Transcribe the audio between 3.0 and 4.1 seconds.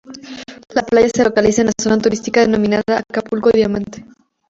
"Acapulco Diamante".